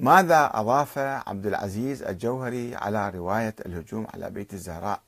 ماذا 0.00 0.50
أضاف 0.54 0.98
عبد 0.98 1.46
العزيز 1.46 2.02
الجوهري 2.02 2.76
على 2.76 3.10
رواية 3.10 3.54
الهجوم 3.66 4.06
على 4.14 4.30
بيت 4.30 4.54
الزهراء؟ 4.54 5.00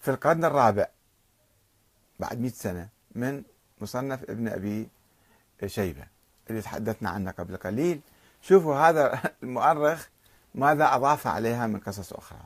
في 0.00 0.10
القرن 0.10 0.44
الرابع 0.44 0.86
بعد 2.20 2.40
مئة 2.40 2.52
سنة 2.52 2.88
من 3.14 3.42
مصنف 3.80 4.30
ابن 4.30 4.48
أبي 4.48 4.88
شيبة 5.66 6.04
اللي 6.50 6.62
تحدثنا 6.62 7.10
عنه 7.10 7.30
قبل 7.30 7.56
قليل. 7.56 8.00
شوفوا 8.42 8.76
هذا 8.76 9.20
المؤرخ 9.42 10.08
ماذا 10.54 10.94
أضاف 10.94 11.26
عليها 11.26 11.66
من 11.66 11.80
قصص 11.80 12.12
أخرى. 12.12 12.44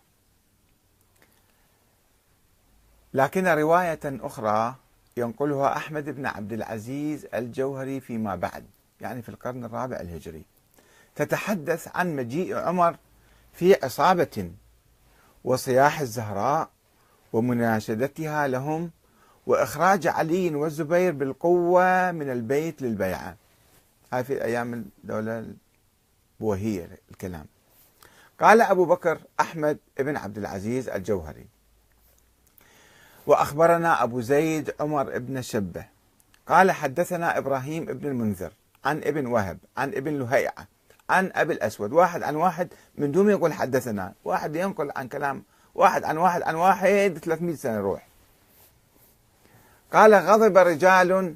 لكن 3.14 3.46
رواية 3.46 4.00
أخرى 4.04 4.74
ينقلها 5.16 5.76
أحمد 5.76 6.04
بن 6.04 6.26
عبد 6.26 6.52
العزيز 6.52 7.26
الجوهري 7.34 8.00
فيما 8.00 8.36
بعد 8.36 8.64
يعني 9.00 9.22
في 9.22 9.28
القرن 9.28 9.64
الرابع 9.64 10.00
الهجري. 10.00 10.44
تتحدث 11.20 11.88
عن 11.94 12.16
مجيء 12.16 12.56
عمر 12.56 12.96
في 13.52 13.84
عصابة 13.84 14.50
وصياح 15.44 16.00
الزهراء 16.00 16.70
ومناشدتها 17.32 18.48
لهم 18.48 18.90
وإخراج 19.46 20.06
علي 20.06 20.54
والزبير 20.54 21.12
بالقوة 21.12 22.12
من 22.12 22.30
البيت 22.30 22.82
للبيعة. 22.82 23.36
هاي 24.12 24.24
في 24.24 24.44
أيام 24.44 24.72
الدولة 24.74 25.54
البوهية 26.40 26.88
الكلام. 27.10 27.46
قال 28.40 28.60
أبو 28.60 28.84
بكر 28.84 29.18
أحمد 29.40 29.78
بن 29.98 30.16
عبد 30.16 30.38
العزيز 30.38 30.88
الجوهري 30.88 31.46
وأخبرنا 33.26 34.02
أبو 34.02 34.20
زيد 34.20 34.74
عمر 34.80 35.18
بن 35.18 35.42
شبه. 35.42 35.84
قال 36.46 36.70
حدثنا 36.70 37.38
إبراهيم 37.38 37.84
بن 37.84 38.08
المنذر 38.08 38.52
عن 38.84 38.98
ابن 38.98 39.26
وهب 39.26 39.58
عن 39.76 39.88
ابن 39.88 40.18
لهيعة 40.18 40.79
عن 41.10 41.30
أبي 41.34 41.52
الأسود. 41.52 41.92
واحد 41.92 42.22
عن 42.22 42.36
واحد 42.36 42.68
من 42.94 43.12
دون 43.12 43.30
يقول 43.30 43.52
حدثنا. 43.52 44.12
واحد 44.24 44.56
ينقل 44.56 44.92
عن 44.96 45.08
كلام. 45.08 45.42
واحد 45.74 46.04
عن 46.04 46.16
واحد 46.16 46.42
عن 46.42 46.54
واحد 46.54 47.18
300 47.22 47.56
سنة 47.56 47.74
يروح 47.74 48.06
قال 49.92 50.14
غضب 50.14 50.58
رجال 50.58 51.34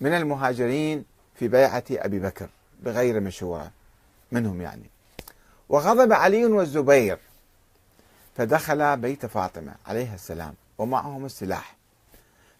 من 0.00 0.14
المهاجرين 0.14 1.04
في 1.34 1.48
بيعة 1.48 1.84
أبي 1.90 2.18
بكر 2.18 2.48
بغير 2.80 3.20
مشورة 3.20 3.70
منهم 4.32 4.62
يعني. 4.62 4.90
وغضب 5.68 6.12
علي 6.12 6.44
والزبير. 6.44 7.18
فدخل 8.36 8.96
بيت 8.96 9.26
فاطمة 9.26 9.74
عليها 9.86 10.14
السلام 10.14 10.54
ومعهم 10.78 11.24
السلاح. 11.24 11.76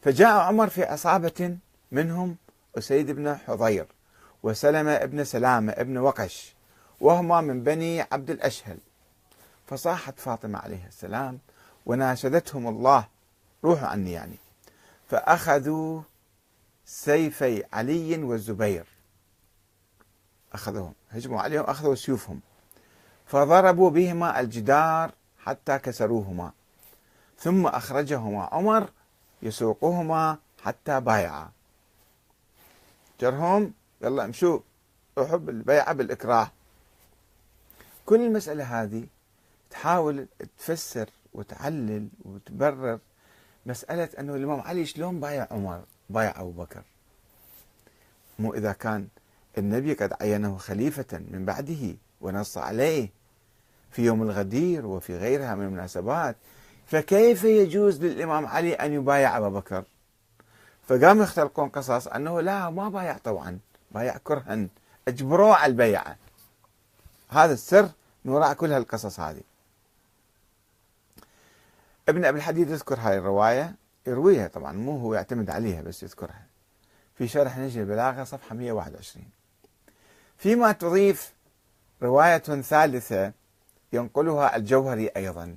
فجاء 0.03 0.39
عمر 0.39 0.69
في 0.69 0.85
عصابة 0.85 1.57
منهم 1.93 2.37
أسيد 2.79 3.11
بن 3.11 3.37
حضير. 3.47 3.87
وسلمة 4.45 4.99
بن 4.99 5.25
سلامة 5.25 5.73
ابن 5.73 5.99
وقش 5.99 6.55
وهما 7.01 7.41
من 7.41 7.63
بني 7.63 8.01
عبد 8.01 8.31
الأشهل. 8.31 8.79
فصاحت 9.67 10.21
فاطمة 10.21 10.59
عليه 10.59 10.87
السلام 10.87 11.39
وناشدتهم 11.87 12.69
الله 12.69 13.09
روحوا 13.65 13.89
عني 13.89 14.13
يعني. 14.13 14.37
فأخذوا 15.09 16.03
سيفي 16.85 17.65
علي 17.73 18.23
والزبير. 18.23 18.87
أخذوهم 20.53 20.95
هجموا 21.11 21.41
عليهم 21.41 21.65
أخذوا 21.65 21.95
سيوفهم. 21.95 22.41
فضربوا 23.27 23.91
بهما 23.91 24.41
الجدار 24.41 25.11
حتى 25.39 25.79
كسروهما. 25.79 26.53
ثم 27.39 27.67
أخرجهما 27.67 28.45
عمر 28.53 28.89
يسوقهما 29.43 30.39
حتى 30.65 31.01
بايعا. 31.01 31.51
جرهم؟ 33.21 33.73
يلا 34.03 34.25
امشوا. 34.25 34.59
روحوا 35.19 35.37
بالبيعة 35.37 35.93
بالإكراه. 35.93 36.51
كل 38.07 38.21
المسألة 38.21 38.83
هذه 38.83 39.07
تحاول 39.71 40.27
تفسر 40.59 41.09
وتعلل 41.35 42.09
وتبرر 42.25 42.99
مسألة 43.67 44.09
أنه 44.19 44.35
الإمام 44.35 44.61
علي 44.61 44.87
شلون 44.87 45.21
بايع 45.21 45.49
عمر 45.51 45.83
بايع 46.11 46.41
أبو 46.41 46.51
بكر؟ 46.51 46.83
مو 48.39 48.55
إذا 48.55 48.73
كان 48.73 49.09
النبي 49.59 49.95
قد 49.95 50.13
عينه 50.21 50.57
خليفة 50.57 51.19
من 51.31 51.45
بعده 51.45 51.95
ونص 52.21 52.59
عليه 52.59 53.09
في 53.91 54.05
يوم 54.05 54.23
الغدير 54.23 54.87
وفي 54.87 55.17
غيرها 55.17 55.55
من 55.55 55.65
المناسبات 55.65 56.37
فكيف 56.87 57.45
يجوز 57.45 58.05
للإمام 58.05 58.47
علي 58.47 58.75
أن 58.75 58.93
يبايع 58.93 59.37
أبا 59.39 59.49
بكر؟ 59.49 59.85
فقام 60.89 61.23
يختلقون 61.23 61.69
قصص 61.69 62.07
أنه 62.07 62.41
لا 62.41 62.71
ما 62.71 62.89
بايع 62.89 63.19
طبعا. 63.19 63.59
بايع 63.95 64.17
كرها 64.25 64.69
أجبروه 65.09 65.55
على 65.55 65.71
البيعة. 65.71 66.17
هذا 67.29 67.53
السر 67.53 67.91
من 68.25 68.33
وراء 68.33 68.55
كل 68.55 68.73
هالقصص 68.73 69.21
هذه. 69.21 69.43
ابن 72.09 72.25
أبي 72.25 72.39
الحديد 72.39 72.71
يذكر 72.71 73.01
هاي 73.01 73.19
الرواية 73.19 73.75
يرويها 74.07 74.49
طبعا 74.49 74.73
مو 74.73 74.99
هو 74.99 75.15
يعتمد 75.15 75.51
عليها 75.51 75.83
بس 75.83 76.03
يذكرها. 76.03 76.47
في 77.19 77.29
شرح 77.29 77.59
نجم 77.59 77.81
البلاغة 77.81 78.25
صفحة 78.25 78.55
121 78.55 79.25
فيما 80.39 80.73
تضيف 80.73 81.33
رواية 82.03 82.39
ثالثة 82.39 83.33
ينقلها 83.93 84.57
الجوهري 84.57 85.09
أيضا. 85.09 85.57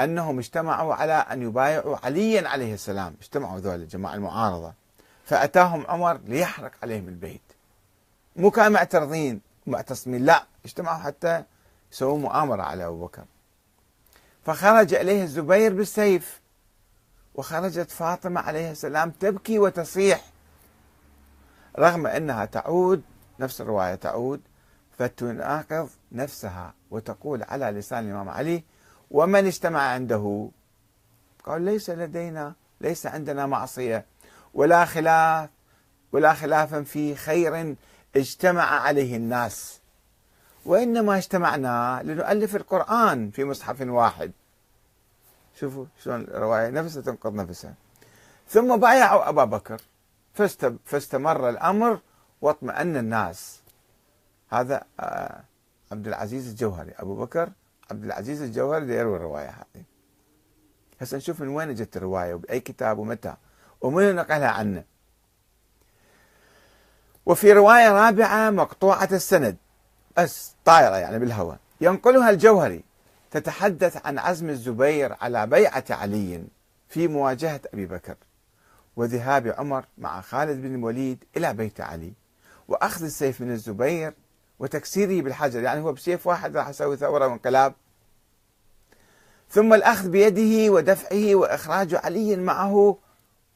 أنهم 0.00 0.38
اجتمعوا 0.38 0.94
على 0.94 1.12
أن 1.12 1.42
يبايعوا 1.42 1.96
عليا 2.04 2.48
عليه 2.48 2.74
السلام. 2.74 3.16
اجتمعوا 3.20 3.58
ذول 3.58 3.74
الجماعة 3.74 4.14
المعارضة. 4.14 4.72
فأتاهم 5.26 5.86
عمر 5.86 6.20
ليحرق 6.24 6.72
عليهم 6.82 7.08
البيت. 7.08 7.40
مو 8.36 8.50
كانوا 8.50 8.70
معترضين 8.70 9.40
معتصمين 9.66 10.24
لا 10.24 10.44
اجتمعوا 10.64 10.98
حتى 10.98 11.44
يسووا 11.92 12.18
مؤامرة 12.18 12.62
على 12.62 12.86
أبو 12.86 13.06
بكر. 13.06 13.24
فخرج 14.44 14.94
إليه 14.94 15.22
الزبير 15.22 15.74
بالسيف 15.74 16.40
وخرجت 17.34 17.90
فاطمة 17.90 18.40
عليه 18.40 18.70
السلام 18.70 19.10
تبكي 19.10 19.58
وتصيح. 19.58 20.24
رغم 21.78 22.06
أنها 22.06 22.44
تعود 22.44 23.02
نفس 23.40 23.60
الرواية 23.60 23.94
تعود 23.94 24.40
فتناقض 24.98 25.88
نفسها 26.12 26.74
وتقول 26.90 27.42
على 27.42 27.66
لسان 27.66 28.04
الإمام 28.04 28.28
علي 28.28 28.64
ومن 29.10 29.46
اجتمع 29.46 29.80
عنده؟ 29.80 30.48
قال 31.44 31.62
ليس 31.62 31.90
لدينا 31.90 32.54
ليس 32.80 33.06
عندنا 33.06 33.46
معصية. 33.46 34.04
ولا 34.56 34.84
خلاف 34.84 35.50
ولا 36.12 36.34
خلافا 36.34 36.82
في 36.82 37.14
خير 37.14 37.76
اجتمع 38.16 38.62
عليه 38.62 39.16
الناس. 39.16 39.80
وإنما 40.66 41.16
اجتمعنا 41.16 42.00
لنؤلف 42.04 42.56
القرآن 42.56 43.30
في 43.30 43.44
مصحف 43.44 43.80
واحد. 43.80 44.32
شوفوا 45.60 45.86
شلون 46.02 46.20
الرواية 46.20 46.70
نفسها 46.70 47.02
تنقض 47.02 47.34
نفسها. 47.34 47.74
ثم 48.48 48.76
بايعوا 48.76 49.28
أبا 49.28 49.44
بكر. 49.44 49.80
فاستمر 50.84 51.48
الأمر 51.48 52.00
واطمأن 52.40 52.96
الناس. 52.96 53.60
هذا 54.48 54.82
آه، 55.00 55.40
عبد 55.92 56.06
العزيز 56.06 56.48
الجوهري 56.48 56.92
أبو 56.98 57.14
بكر 57.14 57.50
عبد 57.90 58.04
العزيز 58.04 58.42
الجوهري 58.42 58.94
يروي 58.94 59.16
الرواية 59.16 59.48
هذه. 59.48 59.84
هسه 61.00 61.16
نشوف 61.16 61.40
من 61.40 61.48
وين 61.48 61.70
اجت 61.70 61.96
الرواية 61.96 62.34
وبأي 62.34 62.60
كتاب 62.60 62.98
ومتى. 62.98 63.34
ومن 63.80 64.14
نقلها 64.14 64.48
عنه. 64.48 64.84
وفي 67.26 67.52
رواية 67.52 67.92
رابعة 67.92 68.50
مقطوعة 68.50 69.08
السند 69.12 69.56
بس 70.16 70.52
طايرة 70.64 70.96
يعني 70.96 71.18
بالهواء 71.18 71.58
ينقلها 71.80 72.30
الجوهري 72.30 72.84
تتحدث 73.30 74.06
عن 74.06 74.18
عزم 74.18 74.50
الزبير 74.50 75.16
على 75.20 75.46
بيعة 75.46 75.84
علي 75.90 76.44
في 76.88 77.08
مواجهة 77.08 77.60
أبي 77.74 77.86
بكر 77.86 78.16
وذهاب 78.96 79.54
عمر 79.58 79.84
مع 79.98 80.20
خالد 80.20 80.62
بن 80.62 80.74
الوليد 80.74 81.24
إلى 81.36 81.54
بيت 81.54 81.80
علي 81.80 82.12
وأخذ 82.68 83.04
السيف 83.04 83.40
من 83.40 83.50
الزبير 83.50 84.12
وتكسيره 84.58 85.22
بالحجر 85.22 85.62
يعني 85.62 85.80
هو 85.80 85.92
بسيف 85.92 86.26
واحد 86.26 86.56
راح 86.56 86.68
يسوي 86.68 86.96
ثورة 86.96 87.26
وانقلاب. 87.26 87.74
ثم 89.50 89.74
الأخذ 89.74 90.08
بيده 90.08 90.72
ودفعه 90.72 91.34
وإخراج 91.34 91.94
علي 91.94 92.36
معه 92.36 92.98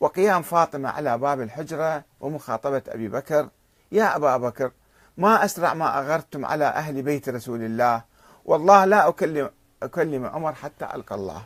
وقيام 0.00 0.42
فاطمة 0.42 0.88
على 0.88 1.18
باب 1.18 1.40
الحجرة 1.40 2.04
ومخاطبة 2.20 2.82
أبي 2.88 3.08
بكر 3.08 3.48
يا 3.92 4.16
أبا 4.16 4.36
بكر 4.36 4.72
ما 5.16 5.44
أسرع 5.44 5.74
ما 5.74 5.98
أغرتم 5.98 6.44
على 6.44 6.64
أهل 6.64 7.02
بيت 7.02 7.28
رسول 7.28 7.62
الله 7.62 8.02
والله 8.44 8.84
لا 8.84 9.08
أكلم, 9.08 9.50
أكلم 9.82 10.26
عمر 10.26 10.52
حتى 10.52 10.84
ألقى 10.84 11.14
الله. 11.14 11.42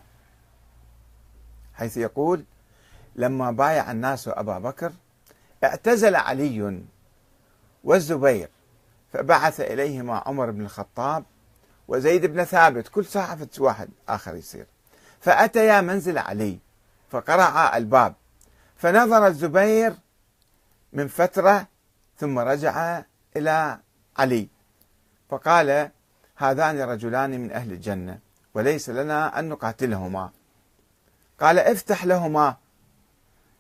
حيث 1.74 1.96
يقول 1.96 2.44
لما 3.16 3.50
بايع 3.50 3.90
الناس 3.90 4.28
أبا 4.28 4.58
بكر 4.58 4.92
اعتزل 5.64 6.16
علي 6.16 6.82
والزبير 7.84 8.48
فبعث 9.12 9.60
إليهما 9.60 10.22
عمر 10.26 10.50
بن 10.50 10.60
الخطاب 10.60 11.24
وزيد 11.88 12.26
بن 12.26 12.44
ثابت 12.44 12.88
كل 12.88 13.04
ساعة 13.04 13.38
واحد 13.58 13.88
آخر 14.08 14.34
يصير. 14.34 14.66
فأتيا 15.20 15.80
منزل 15.80 16.18
علي 16.18 16.58
فقرعا 17.10 17.76
الباب 17.76 18.14
فنظر 18.84 19.26
الزبير 19.26 19.94
من 20.92 21.08
فترة 21.08 21.66
ثم 22.18 22.38
رجع 22.38 23.02
إلى 23.36 23.78
علي. 24.16 24.48
فقال 25.30 25.90
هذان 26.36 26.80
رجلان 26.80 27.40
من 27.40 27.52
أهل 27.52 27.72
الجنة 27.72 28.18
وليس 28.54 28.90
لنا 28.90 29.38
أن 29.38 29.48
نقاتلهما. 29.48 30.30
قال 31.40 31.58
افتح 31.58 32.04
لهما. 32.04 32.56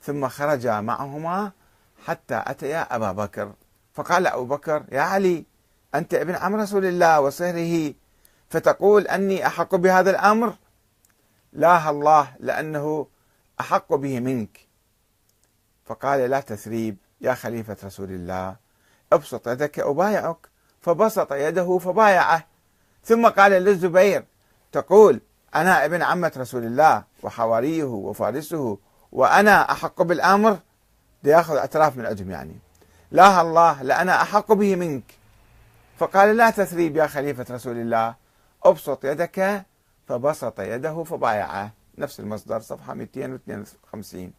ثم 0.02 0.28
خرجا 0.28 0.80
معهما 0.80 1.52
حتى 2.06 2.42
أتيا 2.46 2.96
أبا 2.96 3.12
بكر. 3.12 3.52
فقال 3.94 4.26
أبو 4.26 4.44
بكر 4.44 4.84
يا 4.92 5.00
علي 5.00 5.44
أنت 5.94 6.14
ابن 6.14 6.34
عم 6.34 6.54
رسول 6.54 6.84
الله 6.84 7.20
وصهره 7.20 7.94
فتقول 8.50 9.06
أني 9.06 9.46
أحق 9.46 9.74
بهذا 9.74 10.10
الأمر؟ 10.10 10.54
لا 11.52 11.90
الله 11.90 12.36
لأنه 12.40 13.06
أحق 13.60 13.94
به 13.94 14.20
منك. 14.20 14.73
فقال 15.84 16.30
لا 16.30 16.40
تثريب 16.40 16.96
يا 17.20 17.34
خليفة 17.34 17.76
رسول 17.84 18.10
الله. 18.10 18.56
ابسط 19.12 19.48
يدك 19.48 19.78
أبايعك 19.78 20.48
فبسط 20.80 21.32
يده 21.32 21.78
فبايعه. 21.78 22.46
ثم 23.04 23.28
قال 23.28 23.52
للزبير 23.52 24.24
تقول 24.72 25.20
أنا 25.54 25.84
ابن 25.84 26.02
عمة 26.02 26.32
رسول 26.36 26.64
الله 26.64 27.04
وحواريه 27.22 27.84
وفارسه 27.84 28.78
وأنا 29.12 29.72
أحق 29.72 30.02
بالأمر؟ 30.02 30.58
ليأخذ 31.22 31.56
اعتراف 31.56 31.96
من 31.96 32.06
عندهم 32.06 32.30
يعني. 32.30 32.56
لا 33.10 33.40
الله 33.40 33.82
لأنا 33.82 34.22
أحق 34.22 34.52
به 34.52 34.76
منك. 34.76 35.04
فقال 35.98 36.36
لا 36.36 36.50
تثريب 36.50 36.96
يا 36.96 37.06
خليفة 37.06 37.54
رسول 37.54 37.76
الله. 37.76 38.14
ابسط 38.64 39.04
يدك. 39.04 39.64
فبسط 40.08 40.60
يده 40.60 41.04
فبايعه. 41.04 41.72
نفس 41.98 42.20
المصدر 42.20 42.60
صفحة 42.60 42.94
252 42.94 44.32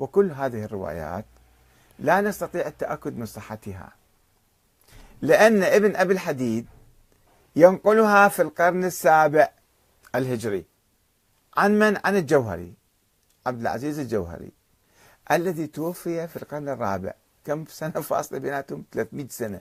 وكل 0.00 0.30
هذه 0.32 0.64
الروايات 0.64 1.24
لا 1.98 2.20
نستطيع 2.20 2.66
التأكد 2.66 3.18
من 3.18 3.26
صحتها 3.26 3.92
لأن 5.22 5.62
ابن 5.62 5.96
أبي 5.96 6.12
الحديد 6.12 6.66
ينقلها 7.56 8.28
في 8.28 8.42
القرن 8.42 8.84
السابع 8.84 9.48
الهجري 10.14 10.64
عن 11.56 11.78
من؟ 11.78 11.98
عن 12.04 12.16
الجوهري 12.16 12.74
عبد 13.46 13.60
العزيز 13.60 13.98
الجوهري 13.98 14.52
الذي 15.30 15.66
توفي 15.66 16.28
في 16.28 16.36
القرن 16.36 16.68
الرابع 16.68 17.12
كم 17.44 17.64
سنة 17.68 17.90
فاصلة 17.90 18.38
بيناتهم 18.38 18.84
300 18.92 19.28
سنة 19.28 19.60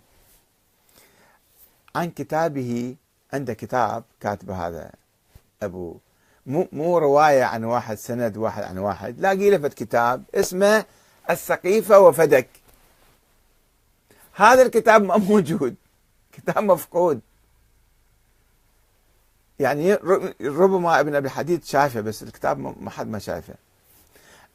عن 1.96 2.12
كتابه 2.12 2.96
عنده 3.34 3.54
كتاب 3.54 4.04
كاتبه 4.20 4.68
هذا 4.68 4.92
أبو 5.64 5.98
مو 6.46 6.68
مو 6.72 6.98
رواية 6.98 7.44
عن 7.44 7.64
واحد 7.64 7.98
سند 7.98 8.38
واحد 8.38 8.64
عن 8.64 8.78
واحد. 8.78 9.20
لاقي 9.20 9.50
له 9.50 9.68
كتاب 9.68 10.24
اسمه 10.36 10.86
السقيفة 11.30 12.00
وفدك. 12.00 12.50
هذا 14.34 14.62
الكتاب 14.62 15.04
ما 15.04 15.18
موجود. 15.18 15.76
كتاب 16.32 16.64
مفقود. 16.64 17.22
يعني 19.60 19.94
ربما 20.42 21.00
ابن 21.00 21.16
أبي 21.16 21.30
حديد 21.30 21.64
شافه 21.64 22.02
بس 22.02 22.24
الكتاب 22.24 22.60
ما 22.60 22.90
حد 22.90 23.08
ما 23.08 23.20
شافه. 23.20 23.54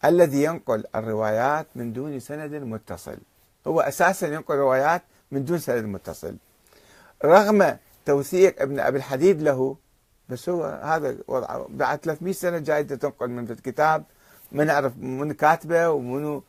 الذي 0.04 0.42
ينقل 0.42 0.84
الروايات 0.94 1.66
من 1.74 1.92
دون 1.92 2.20
سند 2.20 2.54
متصل. 2.54 3.18
هو 3.66 3.80
أساسا 3.80 4.26
ينقل 4.26 4.54
روايات 4.54 5.02
من 5.32 5.44
دون 5.44 5.58
سند 5.58 5.84
متصل. 5.84 6.36
رغم 7.24 7.76
توثيق 8.06 8.62
ابن 8.62 8.80
أبي 8.80 8.98
الحديد 8.98 9.42
له 9.42 9.76
بس 10.28 10.48
هو 10.48 10.64
هذا 10.64 11.16
وضعه. 11.28 11.66
بعد 11.70 11.98
300 11.98 12.32
سنة 12.32 12.58
جاي 12.58 12.84
تنقل 12.84 13.28
من 13.30 13.50
الكتاب 13.50 14.04
ما 14.52 14.64
نعرف 14.64 14.96
من 14.96 15.32
كاتبة 15.32 15.90
ومنو. 15.90 16.42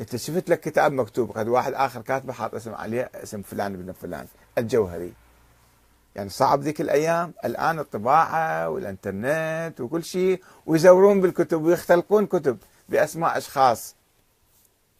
أنت 0.00 0.16
شفت 0.16 0.50
لك 0.50 0.60
كتاب 0.60 0.92
مكتوب 0.92 1.30
قد 1.38 1.48
واحد 1.48 1.72
آخر 1.74 2.00
كاتبة 2.00 2.32
حاط 2.32 2.54
اسم 2.54 2.74
عليه 2.74 3.10
اسم 3.14 3.42
فلان 3.42 3.74
ابن 3.74 3.92
فلان. 3.92 4.26
الجوهري. 4.58 5.12
يعني 6.14 6.28
صعب 6.28 6.60
ذيك 6.60 6.80
الأيام. 6.80 7.34
الآن 7.44 7.78
الطباعة 7.78 8.68
والإنترنت 8.68 9.80
وكل 9.80 10.04
شيء 10.04 10.42
ويزورون 10.66 11.20
بالكتب 11.20 11.62
ويختلقون 11.62 12.26
كتب 12.26 12.58
بأسماء 12.88 13.38
أشخاص. 13.38 13.96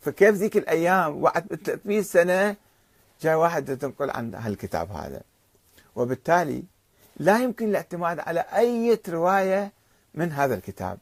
فكيف 0.00 0.34
ذيك 0.34 0.56
الأيام؟ 0.56 1.20
بعد 1.20 1.46
300 1.64 2.02
سنة 2.02 2.56
جاء 3.20 3.36
واحد 3.36 3.78
تنقل 3.78 4.10
عن 4.10 4.34
هالكتاب 4.34 4.92
هذا. 4.92 5.20
وبالتالي 5.96 6.64
لا 7.16 7.42
يمكن 7.42 7.68
الاعتماد 7.68 8.18
على 8.18 8.40
أي 8.40 8.98
رواية 9.08 9.72
من 10.14 10.32
هذا 10.32 10.54
الكتاب. 10.54 10.98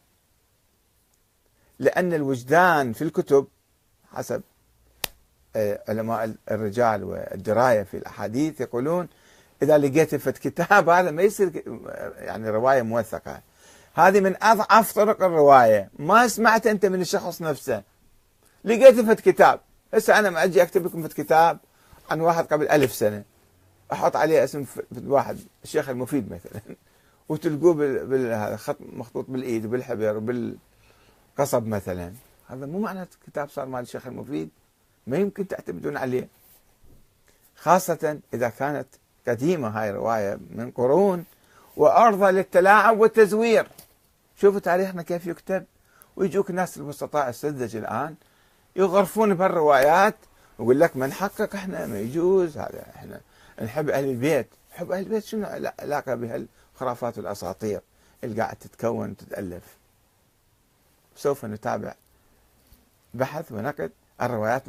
لأن 1.78 2.14
الوجدان 2.14 2.92
في 2.92 3.02
الكتب 3.02 3.46
حسب 4.12 4.42
آه، 5.56 5.82
علماء 5.88 6.34
الرجال 6.50 7.04
والدراية 7.04 7.82
في 7.82 7.96
الأحاديث 7.96 8.60
يقولون 8.60 9.08
إذا 9.62 9.78
لقيت 9.78 10.14
في 10.14 10.32
كتاب 10.32 10.88
هذا 10.88 11.10
ما 11.10 11.22
يصير 11.22 11.62
يعني 12.18 12.50
رواية 12.50 12.82
موثقة. 12.82 13.40
هذه 13.94 14.20
من 14.20 14.36
أضعف 14.42 14.92
طرق 14.92 15.22
الرواية. 15.22 15.90
ما 15.98 16.28
سمعت 16.28 16.66
أنت 16.66 16.86
من 16.86 17.00
الشخص 17.00 17.42
نفسه. 17.42 17.82
لقيت 18.64 19.00
في 19.00 19.32
كتاب 19.32 19.60
هسه 19.94 20.18
أنا 20.18 20.30
ما 20.30 20.44
أجي 20.44 20.62
أكتب 20.62 20.86
لكم 20.86 21.08
في 21.08 21.14
كتاب 21.14 21.58
عن 22.10 22.20
واحد 22.20 22.44
قبل 22.44 22.68
ألف 22.68 22.92
سنة. 22.92 23.24
أحط 23.94 24.16
عليه 24.16 24.44
اسم 24.44 24.64
واحد 25.06 25.38
الشيخ 25.64 25.88
المفيد 25.88 26.32
مثلا. 26.32 26.62
وتلقوه 27.28 27.74
بالخط 27.74 28.76
مخطوط 28.80 29.24
بالإيد 29.28 29.66
وبالحبر 29.66 30.16
وبالقصب 30.16 31.66
مثلا. 31.66 32.12
هذا 32.48 32.66
مو 32.66 32.78
معنى 32.78 33.08
كتاب 33.26 33.48
صار 33.48 33.66
مال 33.66 33.80
الشيخ 33.80 34.06
المفيد 34.06 34.50
ما 35.06 35.16
يمكن 35.16 35.48
تعتمدون 35.48 35.96
عليه. 35.96 36.28
خاصة 37.56 38.18
إذا 38.34 38.48
كانت 38.48 38.88
قديمة 39.28 39.68
هاي 39.68 39.90
الرواية 39.90 40.38
من 40.50 40.70
قرون 40.70 41.24
وأرضى 41.76 42.32
للتلاعب 42.32 43.00
والتزوير. 43.00 43.66
شوفوا 44.36 44.60
تاريخنا 44.60 45.02
كيف 45.02 45.26
يكتب. 45.26 45.64
ويجوك 46.16 46.50
ناس 46.50 46.76
المستطاع 46.76 47.28
السذج 47.28 47.76
الآن 47.76 48.14
يغرفون 48.76 49.34
بهالروايات 49.34 50.14
ويقول 50.58 50.80
لك 50.80 50.96
من 50.96 51.12
حقق 51.12 51.54
إحنا 51.54 51.86
ما 51.86 52.00
يجوز 52.00 52.58
هذا 52.58 52.86
إحنا 52.96 53.20
نحب 53.62 53.90
أهل 53.90 54.04
البيت. 54.04 54.48
حب 54.70 54.92
أهل 54.92 55.02
البيت 55.02 55.24
شنو 55.24 55.46
علاقة 55.78 56.14
بهالخرافات 56.14 57.18
والأساطير 57.18 57.80
اللي 58.24 58.42
قاعد 58.42 58.56
تتكون 58.56 59.10
وتتألف. 59.10 59.76
سوف 61.16 61.44
نتابع 61.44 61.94
بحث 63.14 63.52
ونقد 63.52 63.92
الروايات 64.22 64.62